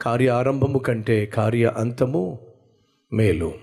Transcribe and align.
కార్య 0.00 0.28
ఆరంభము 0.28 0.78
కంటే 0.78 1.26
కార్య 1.26 1.66
అంతము 1.76 2.46
మేలు. 3.12 3.54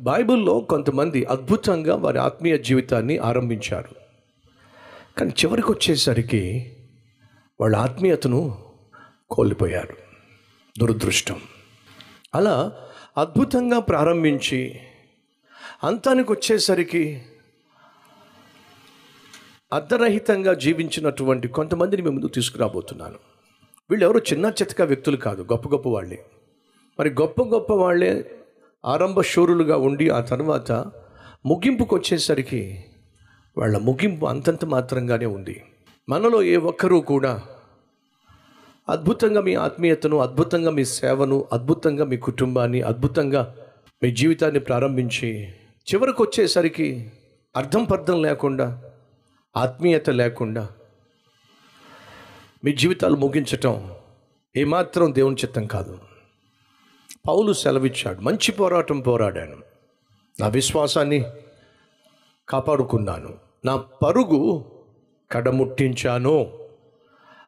బైబిల్లో 0.00 0.60
కొంతమంది 0.60 1.24
అద్భుతంగా 1.24 1.96
వారి 1.96 2.18
ఆత్మీయ 2.18 2.58
జీవితాన్ని 2.58 3.18
ఆరంభించారు. 3.18 3.88
కానీ 5.18 5.30
చివరికి 5.30 5.72
వచ్చేసరికి 5.72 6.72
వాళ్ళ 7.60 7.76
ఆత్మీయతను 7.76 8.58
కోల్పోయారు. 9.30 9.96
దురదృష్టం. 10.78 11.40
అలా 12.34 12.72
అద్భుతంగా 13.18 13.78
ప్రారంభించి 13.78 14.80
అంతానికి 15.84 16.32
వచ్చేసరికి 16.32 17.22
అర్ధరహితంగా 19.72 20.54
జీవించినటువంటి 20.54 21.48
కొంతమందిని 21.48 22.02
మేము 22.02 22.14
ముందు 22.14 22.28
తీసుకురాబోతున్నాను. 22.28 23.33
వీళ్ళు 23.90 24.04
ఎవరు 24.04 24.18
చిన్న 24.18 24.46
చితక 24.46 24.82
వ్యక్తులు 24.82 25.16
కాదు 25.16 25.42
గొప్ప 25.42 25.68
గొప్ప 25.68 25.88
వాళ్ళే. 25.88 26.18
మరి 26.98 27.10
గొప్ప 27.10 27.42
గొప్ప 27.42 27.72
వాళ్ళే 27.72 28.24
ఆరంభ 28.84 29.20
శూరులుగా 29.20 29.76
ఉండి 29.76 30.08
ఆ 30.08 30.20
తర్వాత 30.20 30.72
ముగింపుకు 31.46 31.96
వచ్చేసరికి 31.96 32.84
వాళ్ళ 33.58 33.78
ముగింపు 33.78 34.26
అంతంత 34.26 34.64
మాత్రంగానే 34.64 35.26
ఉంది. 35.26 35.62
మనలో 36.08 36.42
ఏ 36.42 36.56
ఒక్కరూ 36.56 37.00
కూడా 37.00 37.42
అద్భుతంగా 38.88 39.40
మీ 39.40 39.54
ఆత్మీయతను 39.54 40.16
అద్భుతంగా 40.20 40.70
మీ 40.70 40.84
సేవను 40.84 41.44
అద్భుతంగా 41.52 42.04
మీ 42.04 42.16
కుటుంబాన్ని 42.16 42.82
అద్భుతంగా 42.82 43.54
మీ 44.02 44.10
జీవితాన్ని 44.10 44.60
ప్రారంభించి 44.60 45.30
చివరికి 45.88 46.22
వచ్చేసరికి 46.22 47.10
అర్థం 47.56 47.84
పర్థం 47.84 48.22
లేకుండా 48.22 48.82
ఆత్మీయత 49.56 50.10
లేకుండా 50.10 50.68
మీ 52.64 52.72
జీవితాలు 52.72 53.16
ముగించటం 53.16 53.90
ఏమాత్రం 54.56 55.14
దేవుని 55.14 55.36
చిత్తం 55.36 55.66
కాదు. 55.66 55.98
పౌలు 57.28 57.52
సెలవిచ్చాడు 57.52 58.20
మంచి 58.20 58.52
పోరాటం 58.52 59.00
పోరాడాను. 59.00 59.56
నా 60.40 60.48
విశ్వాసాన్ని 60.48 61.24
కాపాడుకున్నాను. 62.48 63.34
నా 63.64 63.76
పరుగు 63.76 64.64
కడముట్టించాను. 65.32 66.52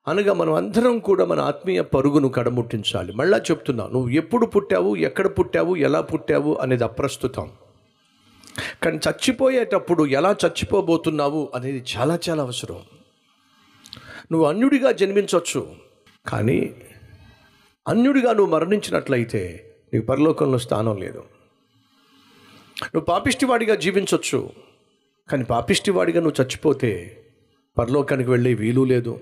అనగా 0.08 0.32
మనం 0.32 0.52
అందరం 0.52 0.98
కూడా 0.98 1.24
మన 1.24 1.40
ఆత్మీయ 1.40 1.82
పరుగును 1.82 2.28
కడముట్టించాలి. 2.28 3.12
మళ్ళా 3.12 3.38
చెప్తున్నా 3.38 3.86
నువ్వు 3.86 4.08
ఎప్పుడు 4.08 4.46
పుట్టావు 4.46 4.96
ఎక్కడ 4.96 5.26
పుట్టావు 5.26 5.76
ఎలా 5.76 6.00
పుట్టావు 6.00 6.54
అనేది 6.54 6.84
అప్రస్తుతం. 6.84 7.50
కానీ 8.82 8.96
చచ్చిపోయేటప్పుడు 8.96 10.06
ఎలా 10.06 10.36
చచ్చిపోబోతున్నావు 10.46 11.48
అనేది 11.54 11.84
చాలా 11.96 12.18
చాలా 12.28 12.42
అవసరం. 12.42 12.76
నువ్వు 14.32 14.48
అన్యుడిగా 14.48 14.92
జన్మించవచ్చు 14.92 15.74
కానీ 16.26 16.74
అన్యుడిగా 17.88 18.32
నువ్వు 18.32 18.52
మరణించినట్లయితే 18.52 19.74
నీకు 19.94 20.06
పరలోకంలో 20.06 20.58
స్థానం 20.58 20.96
లేదు. 20.96 21.18
నువ్వు 22.82 23.00
పాపిష్టివాడిగా 23.00 23.74
జీవించవచ్చు 23.74 24.50
కానీ 25.30 25.44
పాపిష్టివాడిగా 25.44 26.20
నువ్వు 26.20 26.42
చచ్చిపోతే 26.42 27.22
పరలోకానికి 27.78 28.30
వెళ్ళే 28.30 28.54
వీలు 28.54 28.84
లేదు. 28.84 29.20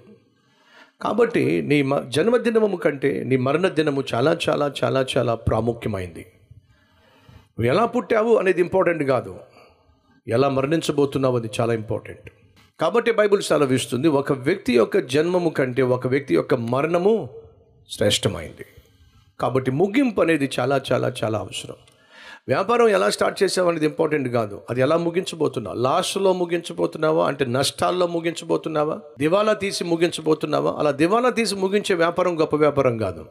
కాబట్టి 1.02 1.62
నీ 1.62 1.82
మ 1.82 1.98
జన్మదినము 2.00 2.76
కంటే 2.76 3.24
నీ 3.24 3.36
మరణ 3.36 3.68
దినము 3.68 4.04
చాలా 4.14 4.38
చాలా 4.48 4.72
చాలా 4.84 5.06
చాలా 5.16 5.34
ప్రాముఖ్యమైంది. 5.34 6.26
నువ్వు 7.58 7.66
ఎలా 7.66 7.86
పుట్టావు 7.86 8.36
అనేది 8.36 8.60
ఇంపార్టెంట్ 8.60 9.02
కాదు. 9.02 9.40
ఎలా 10.28 10.48
మరణించబోతున్నావు 10.48 11.36
అది 11.36 11.50
చాలా 11.60 11.74
ఇంపార్టెంట్. 11.74 12.30
కాబట్టి 12.80 13.12
బైబుల్ 13.12 13.42
సెలవిస్తుంది 13.42 14.08
ఒక 14.08 14.32
వ్యక్తి 14.32 14.76
యొక్క 14.76 14.98
జన్మము 14.98 15.50
కంటే 15.50 15.82
ఒక 15.82 16.06
వ్యక్తి 16.06 16.34
యొక్క 16.34 16.54
మరణము 16.54 17.28
శ్రేష్టమైంది. 17.90 18.66
కాబట్టి 19.40 19.70
ముగింపు 19.70 20.20
అనేది 20.20 20.50
చాలా 20.60 20.80
చాలా 20.92 21.12
చాలా 21.24 21.38
అవసరం. 21.38 21.74
వ్యాపారం 22.48 22.88
ఎలా 22.88 23.10
స్టార్ట్ 23.10 23.42
చేసావు 23.42 23.68
అనేది 23.68 23.86
ఇంపార్టెంట్ 23.86 24.28
కాదు. 24.28 24.62
అది 24.70 24.80
ఎలా 24.80 24.96
ముగించబోతున్నావు? 24.96 25.76
లాస్ట్లో 25.76 26.32
ముగించబోతున్నావా? 26.32 27.26
అంటే 27.26 27.44
నష్టాల్లో 27.44 28.06
ముగించబోతున్నావా? 28.06 29.00
దివాలా 29.18 29.52
తీసి 29.52 29.84
ముగించబోతున్నావా? 29.84 30.76
అలా 30.78 30.90
దివాలా 30.90 31.30
తీసి 31.30 31.54
ముగించే 31.54 31.94
వ్యాపారం 31.94 32.40
గొప్ప 32.40 32.56
వ్యాపారం 32.56 32.96
కాదు. 32.98 33.26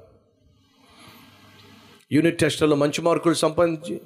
యూనిట్ 2.12 2.38
టెస్ట్లో 2.38 2.76
మంచి 2.76 3.02
మార్కులు 3.02 3.34
సంపాదించి 3.34 4.02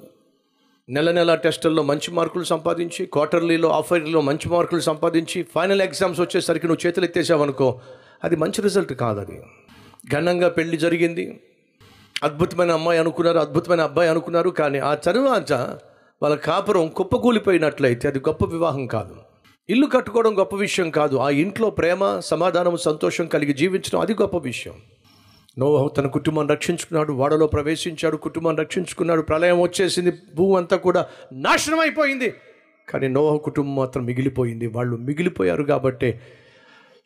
నెల 0.90 1.10
నెల 1.10 1.34
టెస్టుల్లో 1.34 1.82
మంచి 1.82 2.10
మార్కులు 2.10 2.44
సంపాదించి 2.44 3.06
క్వార్టర్లీలో 3.06 3.68
హాఫ్ 3.68 3.92
మంచి 3.92 4.48
మార్కులు 4.48 4.80
సంపాదించి 4.80 5.42
ఫైనల్ 5.42 5.82
ఎగ్జామ్స్ 5.82 6.20
వచ్చేసరికి 6.20 6.66
నువ్వు 6.66 6.86
చేతులు 6.86 7.04
ఎత్తేసావనుకో 7.04 7.80
అది 8.24 8.36
మంచి 8.36 8.62
రిజల్ట్ 8.62 8.92
కాదు 8.92 9.20
అది 9.20 9.42
ఘనంగా 10.12 10.48
పెళ్ళి 10.48 10.76
జరిగింది. 10.76 11.40
అద్భుతమైన 12.24 12.70
అమ్మాయి 12.70 12.98
అనుకున్నారు 12.98 13.38
అద్భుతమైన 13.38 13.80
అబ్బాయి 13.80 14.10
అనుకున్నారు 14.10 14.50
కానీ 14.50 14.78
ఆ 14.78 14.94
తరువాత 14.94 15.52
వాళ్ళ 16.22 16.36
కాపురం 16.36 16.88
కుప్పకూలిపోయినట్లయితే 16.88 18.08
అది 18.08 18.18
గొప్ప 18.18 18.44
వివాహం 18.44 18.86
కాదు. 18.86 19.16
ఇల్లు 19.70 19.86
కట్టుకోవడం 19.86 20.38
గొప్ప 20.38 20.56
విషయం 20.56 20.90
కాదు. 20.90 21.16
ఆ 21.16 21.30
ఇంట్లో 21.30 21.70
ప్రేమ 21.70 22.20
సమాధానం 22.20 22.76
సంతోషం 22.76 23.26
కలిగి 23.26 23.52
జీవించడం 23.52 24.00
అది 24.00 24.12
గొప్ప 24.12 24.36
విషయం. 24.36 24.74
నోవహు 25.58 25.88
తన 25.88 26.06
కుటుంబాన్ని 26.06 26.52
రక్షించుకున్నాడు 26.52 27.12
వాడలో 27.12 27.46
ప్రవేశించాడు 27.46 28.16
కుటుంబాన్ని 28.16 28.62
రక్షించుకున్నాడు 28.62 29.22
ప్రళయం 29.22 29.60
వచ్చేసింది 29.60 30.12
భూమి 30.36 30.56
అంతా 30.56 30.76
కూడా 30.76 31.06
నాశనం 31.32 31.80
అయిపోయింది 31.80 32.34
కానీ 32.88 33.08
నోవహు 33.08 33.38
కుటుంబం 33.38 33.74
మాత్రం 33.76 34.04
మిగిలిపోయింది. 34.04 34.66
వాళ్ళు 34.66 34.96
మిగిలిపోయారు 34.96 35.62
కాబట్టే 35.62 36.20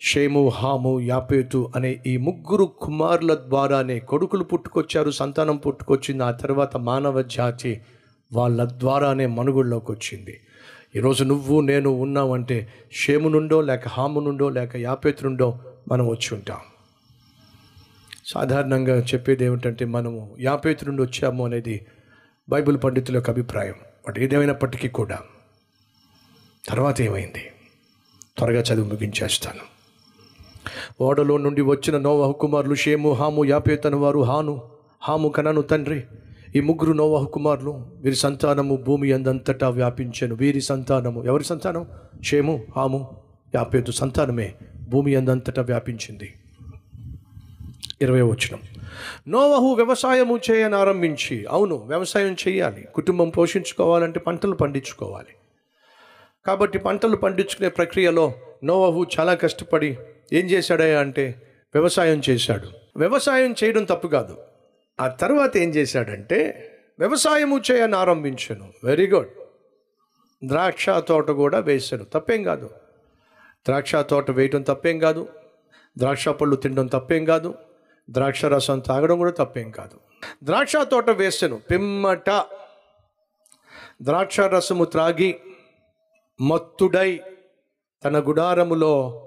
షేము 0.00 0.48
హాము 0.48 1.00
యాపేతు 1.00 1.70
అనే 1.76 2.00
ఈ 2.06 2.16
ముగ్గురు 2.16 2.64
కుమారుల 2.64 3.34
ద్వారానే 3.34 3.98
కొడుకులు 3.98 4.44
పుట్టుకొచ్చారు 4.44 5.10
సంతానం 5.10 5.56
పుట్టుకొచ్చింది. 5.56 6.24
ఆ 6.24 6.30
తర్వాత 6.30 6.76
మానవ 6.76 7.22
జాతి 7.22 7.80
వాళ్ళ 8.32 8.64
ద్వారానే 8.64 9.26
మనుగుల్లోకి 9.26 9.92
వచ్చింది. 9.92 10.40
ఈరోజు 10.96 11.24
నువ్వు 11.24 11.60
నేను 11.60 11.90
ఉన్నావంటే 11.90 12.68
షేము 12.92 13.28
నుండో 13.28 13.60
లేక 13.60 13.88
హాము 13.88 14.20
నుండో 14.20 14.48
లేక 14.48 14.76
యాపేతు 14.76 15.24
నుండో 15.24 15.58
మనం 15.88 16.08
వచ్చి 16.08 16.34
ఉంటాం. 16.34 16.58
సాధారణంగా 18.32 18.94
చెప్పేది 18.98 19.44
ఏమిటంటే 19.44 19.84
మనము 19.84 20.36
యాపేతు 20.40 20.84
నుండి 20.84 21.02
వచ్చాము 21.02 21.44
అనేది 21.44 21.86
బైబిల్ 22.48 22.78
పండితుల 22.84 23.14
యొక్క 23.14 23.30
అభిప్రాయం. 23.30 23.74
బట్ 24.08 24.18
ఏదేమైనప్పటికీ 24.18 24.88
కూడా 24.88 25.18
తర్వాత 26.68 27.00
ఏమైంది? 27.00 27.42
త్వరగా 28.38 28.60
చదువు 28.60 28.88
ముగించేస్తాను. 28.88 29.64
ఓడలో 31.00 31.38
నుండి 31.38 31.62
వచ్చిన 31.62 31.98
నోవహు 31.98 32.32
కుమారులు 32.32 32.74
షేము 32.74 33.12
హాము 33.12 33.44
యాపేతను 33.44 33.98
వారు 33.98 34.20
హాను 34.20 34.62
హాము 35.08 35.28
కనను 35.28 35.62
తండ్రి 35.62 36.04
ఈ 36.56 36.60
ముగ్గురు 36.60 36.92
నోవహు 36.92 37.24
కుమారులు 37.24 37.86
వీరి 38.02 38.16
సంతానము 38.16 38.76
భూమి 38.76 39.12
అందంతటా 39.12 39.68
వ్యాపించాను. 39.68 40.34
వీరి 40.34 40.60
సంతానము 40.60 41.24
ఎవరి 41.24 41.44
సంతానం? 41.44 41.86
షేము 42.22 42.64
హాము 42.76 43.16
యాపేతు 43.54 43.92
సంతానమే 43.92 44.54
భూమి 44.88 45.14
అందంతటా 45.14 45.62
వ్యాపించింది. 45.62 46.34
ఇరవై 48.02 48.22
వచ్చిన 48.22 48.58
నోవహు 49.28 49.74
వ్యవసాయము 49.74 50.40
చేయనారంభించి 50.50 51.46
అవును 51.50 51.74
వ్యవసాయం 51.74 52.36
చేయాలి. 52.48 52.88
కుటుంబం 52.94 53.28
పోషించుకోవాలంటే 53.28 54.20
పంటలు 54.20 54.54
పండించుకోవాలి. 54.54 55.34
కాబట్టి 56.46 56.78
పంటలు 56.78 57.16
పండించుకునే 57.16 57.68
ప్రక్రియలో 57.68 58.34
నోవహు 58.64 59.06
చాలా 59.20 59.34
కష్టపడి 59.34 59.98
ఏం 60.32 60.46
చేశాడయ్యా 60.46 61.00
అంటే 61.00 61.42
వ్యవసాయం 61.74 62.22
చేశాడు. 62.30 62.68
వ్యవసాయం 62.96 63.54
చేయడం 63.64 63.84
తప్పు 63.84 64.08
కాదు. 64.08 64.38
ఆ 65.00 65.08
తర్వాత 65.08 65.56
ఏం 65.56 65.70
చేశాడంటే 65.70 66.68
వ్యవసాయము 66.98 67.60
చేయని 67.70 67.96
ఆరంభించాను. 67.96 68.72
వెరీ 68.84 69.06
గుడ్ 69.06 69.28
ద్రాక్ష 70.44 70.86
తోట 70.90 71.30
కూడా 71.30 71.58
వేశాను. 71.58 72.04
తప్పేం 72.04 72.42
కాదు. 72.42 72.66
ద్రాక్ష 73.66 73.96
తోట 73.96 74.30
వేయడం 74.30 74.62
తప్పేం 74.62 74.98
కాదు. 74.98 75.28
ద్రాక్ష 75.98 76.28
పళ్ళు 76.28 76.56
తినడం 76.56 76.86
తప్పేం 76.86 77.24
కాదు. 77.24 77.54
ద్రాక్ష 78.10 78.44
రసం 78.44 78.80
తాగడం 78.80 79.18
కూడా 79.18 79.30
తప్పేం 79.30 79.70
కాదు. 79.70 80.00
ద్రాక్ష 80.44 80.76
తోట 80.76 81.10
వేసాను 81.10 81.56
పిమ్మట 81.56 82.30
ద్రాక్ష 84.02 84.40
రసము 84.40 84.84
త్రాగి 84.84 85.40
మత్తుడై 86.40 87.20
తన 88.04 88.18
గుడారములో 88.18 89.18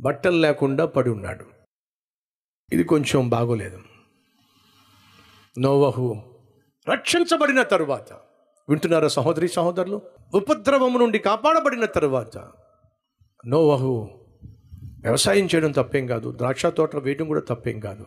బట్టలు 0.00 0.36
లేకుండా 0.36 0.86
పడి 0.86 1.10
ఉన్నాడు. 1.10 1.44
ఇది 2.72 2.84
కొంచెం 2.84 3.28
బాగోలేదు. 3.28 3.80
నోవహు 5.58 6.22
రక్షించబడిన 6.88 7.62
తరువాత 7.62 8.12
వింటున్నారా 8.68 9.08
సహోదరి 9.08 9.48
సహోదరులు? 9.48 10.02
ఉపద్రవము 10.34 10.98
నుండి 10.98 11.18
కాపాడబడిన 11.18 11.84
తరువాత 11.84 12.38
నోవహు 13.46 14.25
వ్యవసాయం 15.06 15.46
చేయడం 15.46 15.72
తప్పేం 15.72 16.06
కాదు. 16.06 16.32
ద్రాక్ష 16.32 16.66
తోటలు 16.66 17.00
వేయడం 17.00 17.26
కూడా 17.26 17.40
తప్పేం 17.40 17.80
కాదు. 17.80 18.06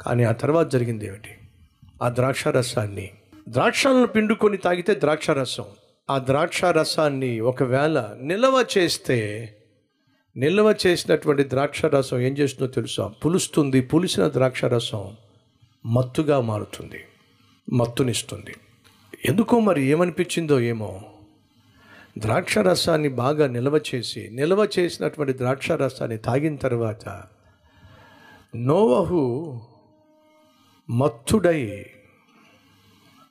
కానీ 0.00 0.24
ఆ 0.24 0.32
తర్వాత 0.32 0.72
జరిగింది 0.72 1.06
ఏమిటి? 1.06 1.30
ఆ 2.02 2.08
ద్రాక్ష 2.08 2.48
రసాన్ని 2.48 3.10
ద్రాక్షలను 3.48 4.06
పిండుకొని 4.06 4.56
తాగితే 4.56 4.94
ద్రాక్ష 4.94 5.30
రసం 5.30 5.64
ఆ 6.10 6.18
ద్రాక్ష 6.18 6.64
రసాన్ని 6.64 7.40
ఒకవేళ 7.40 8.16
నిల్వ 8.20 8.64
చేస్తే 8.78 9.18
నిల్వ 10.36 10.74
చేసినటువంటి 10.86 11.42
ద్రాక్ష 11.42 11.84
రసం 11.84 12.20
ఏం 12.20 12.38
చేస్తుందో 12.38 12.72
తెలుసా? 12.72 13.06
పులుస్తుంది 13.06 13.80
పులిసిన 13.80 14.28
ద్రాక్ష 14.28 14.64
రసం 14.64 15.16
మత్తుగా 15.86 16.40
మారుతుంది 16.40 17.04
మత్తునిస్తుంది. 17.72 18.54
ఎందుకో 19.24 19.60
మరి 19.60 19.82
ఏమనిపించిందో 19.82 20.60
ఏమో? 20.60 21.02
ద్రాక్ష 22.18 22.58
రసాన్ని 22.58 23.08
బాగా 23.08 23.46
నిల్వ 23.46 23.80
చేసి 23.94 24.30
నిల్వ 24.32 24.68
చేసినటువంటి 24.78 25.36
ద్రాక్ష 25.36 25.72
రసాన్ని 25.72 26.18
తాగిన 26.18 26.56
తర్వాత 26.56 27.24
నోవహు 28.56 29.60
మత్తుడై 30.90 31.86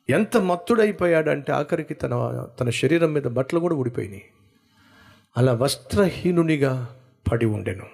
ఎంత 0.09 0.37
మత్తుడైపోయాడంటే 0.37 1.51
ఆఖరికి 1.51 1.93
తన 1.93 2.45
తన 2.59 2.69
శరీరం 2.69 3.13
మీద 3.13 3.23
బట్టలు 3.23 3.59
కూడా 3.59 3.75
ఊడిపోయినాయి. 3.75 4.25
అలా 5.37 5.53
వస్త్రహీనునిగా 5.53 6.99
పడి 7.31 7.45
ఉండెను. 7.45 7.85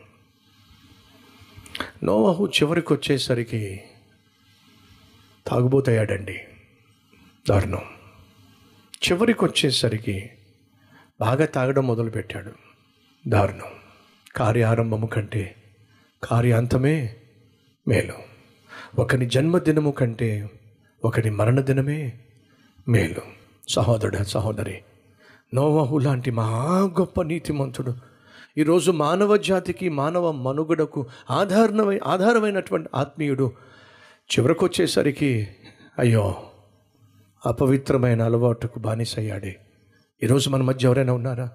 నోవహు 2.03 2.47
చివరికి 2.47 2.94
వచ్చేసరికి 2.94 3.81
తాగుబోతయ్యాడండి. 5.47 6.42
దారుణం. 7.50 7.81
చివరికి 9.09 9.45
వచ్చేసరికి 9.45 10.30
బాగా 11.21 11.45
తాగడం 11.45 11.88
మొదలుపెట్టాడు. 11.88 12.51
దారుణం. 13.27 13.71
కార్యారంభము 14.36 15.07
కంటే 15.07 15.56
కార్యాంతమే 16.24 17.16
మేలు. 17.88 18.13
ఒకని 19.00 19.25
జన్మదినము 19.25 19.92
కంటే 19.92 20.50
ఒకని 21.06 21.30
మరణదినమే 21.30 22.13
మేలు. 22.88 23.21
సహోదరుడ 23.69 24.16
సహోదరి 24.16 24.81
నోవహు 25.54 25.98
లాంటి 25.98 26.31
మహా 26.31 26.80
గొప్ప 26.80 27.21
నీతిమంతుడు. 27.21 27.95
ఈరోజు 28.57 28.92
మానవ 28.92 29.38
జాతికి 29.38 29.89
మానవ 29.89 30.31
మనుగడకు 30.31 31.07
ఆధారమై 31.31 32.00
ఆధారమైనటువంటి 32.06 32.89
ఆత్మీయుడు 32.95 33.51
చివరకు 34.19 34.66
వచ్చేసరికి 34.66 35.48
అయ్యో 36.00 36.44
అపవిత్రమైన 37.45 38.21
అలవాటుకు 38.21 38.80
బానిసయ్యాడే. 38.80 39.60
ఈరోజు 40.24 40.50
మన 40.50 40.62
మధ్య 40.62 40.88
ఎవరైనా 40.88 41.13
ఉన్నారా? 41.13 41.50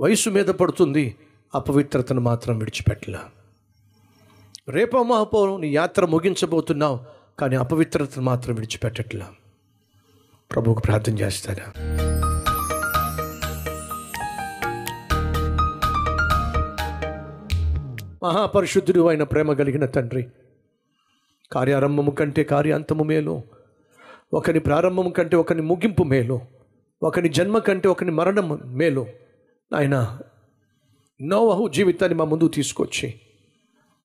వయసు 0.00 0.30
మీద 0.30 0.44
పడుతుంది 0.44 1.16
అపవిత్రతను 1.54 2.20
మాత్రం 2.20 2.58
విడిచిపెట్టలా. 2.58 3.20
రేపో 4.68 5.02
మాపో 5.02 5.56
నీ 5.56 5.68
యాత్ర 5.68 6.06
ముగించబోతున్నావు 6.06 7.00
కానీ 7.38 7.56
అపవిత్రతను 7.56 8.24
మాత్రం 8.24 8.54
విడిచిపెట్టట్లా. 8.54 9.26
ప్రభువుకు 10.52 10.80
ప్రార్థన 10.80 11.18
చేస్తారా? 11.18 11.66
మహాపరిశుద్ధుడు 18.22 19.08
అయిన 19.08 19.22
ప్రేమ 19.22 19.52
కలిగిన 19.52 19.86
తండ్రి 19.86 20.26
కార్యారంభము 21.52 22.10
కంటే 22.10 22.44
కార్యాంతము 22.44 23.04
మేలు 23.04 23.42
ఒకని 24.34 24.60
ప్రారంభము 24.60 25.10
కంటే 25.10 25.36
ఒకని 25.36 25.62
ముగింపు 25.62 26.02
మేలు. 26.02 26.61
ఒకని 27.02 27.28
జన్మ 27.28 27.58
కంటే 27.58 27.88
ఒకని 27.88 28.10
మరణం 28.10 28.58
మేలు. 28.64 29.06
ఆయన 29.74 30.18
నోవహు 31.22 31.68
జీవితాన్ని 31.68 32.18
మా 32.18 32.24
ముందు 32.24 32.48
తీసుకొచ్చి 32.48 33.14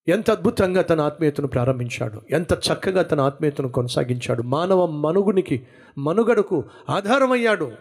ఎంత 0.08 0.32
అద్భుతంగా 0.32 0.82
తన 0.82 1.02
ఆత్మీయతను 1.02 1.48
ప్రారంభించాడు 1.48 2.22
ఎంత 2.32 2.54
చక్కగా 2.54 3.02
తన 3.02 3.22
ఆత్మీయతను 3.22 3.68
కొనసాగించాడు 3.68 4.44
మానవ 4.44 4.86
మనుగునికి 4.86 5.68
మనుగడకు 5.98 6.64
ఆధారమయ్యాడు 6.90 7.72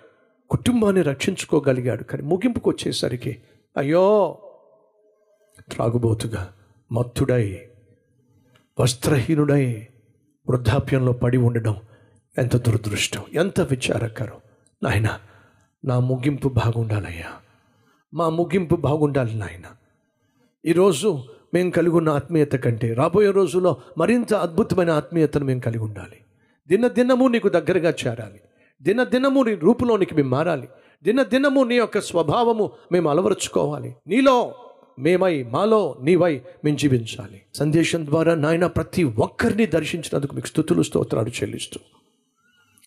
కుటుంబాన్ని 0.50 1.02
రక్షించుకోగలిగాడు 1.02 2.04
కానీ 2.04 2.22
ముగింపుకు 2.22 2.70
వచ్చేసరికి 2.70 3.36
అయ్యో 3.76 4.38
త్రాగుబోతుగా 5.72 6.52
మత్తుడై 6.92 7.58
వస్త్రహీనుడై 8.80 9.86
వృద్ధాప్యంలో 10.48 11.12
పడి 11.12 11.36
ఉండడం 11.36 11.76
ఎంత 12.38 12.56
దురదృష్టం 12.56 13.22
ఎంత 13.34 13.60
విచారకరం. 13.60 14.45
నాయన 14.82 15.18
నా 15.84 16.00
ముగింపు 16.00 16.48
బాగుండాలయ్యా. 16.48 17.32
మా 18.14 18.28
ముగింపు 18.28 18.76
బాగుండాలి 18.76 19.34
నాయన. 19.34 19.62
ఈరోజు 20.66 21.22
మేము 21.54 21.70
కలిగి 21.70 21.94
ఉన్న 21.94 22.08
ఆత్మీయత 22.08 22.52
కంటే 22.52 22.94
రాబోయే 22.94 23.30
రోజుల్లో 23.30 23.76
మరింత 23.98 24.34
అద్భుతమైన 24.34 24.90
ఆత్మీయతను 24.90 25.44
మేము 25.44 25.60
కలిగి 25.60 25.82
ఉండాలి. 25.82 26.16
దినదినము 26.68 27.28
నీకు 27.28 27.48
దగ్గరగా 27.48 27.94
చేరాలి. 28.06 28.40
దినదినము 28.82 29.42
నీ 29.42 29.54
రూపులోనికి 29.54 30.14
మేము 30.14 30.28
మారాలి. 30.28 30.68
దినదినము 31.04 31.64
నీ 31.64 31.74
యొక్క 31.74 32.00
స్వభావము 32.00 32.70
మేము 32.92 33.10
అలవరుచుకోవాలి. 33.10 33.96
నీలో 34.06 34.54
మేమై 34.98 35.42
మాలో 35.42 35.96
నీవై 36.02 36.40
మేము 36.64 36.76
జీవించాలి. 36.76 37.42
సందేశం 37.54 38.06
ద్వారా 38.06 38.34
నాయన 38.34 38.66
ప్రతి 38.66 39.04
ఒక్కరిని 39.04 39.66
దర్శించినందుకు 39.66 40.34
మీకు 40.34 40.46
స్థుతులు 40.46 40.82
స్తోత్రాలు 40.82 41.28
చెల్లిస్తూ 41.28 41.80